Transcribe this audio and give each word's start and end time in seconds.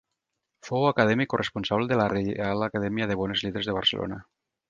Fou 0.67 0.85
acadèmic 0.91 1.29
corresponsal 1.33 1.85
de 1.91 1.99
la 2.01 2.09
Reial 2.15 2.67
Acadèmia 2.69 3.09
de 3.13 3.19
Bones 3.23 3.45
Lletres 3.47 3.71
de 3.71 3.77
Barcelona. 3.79 4.19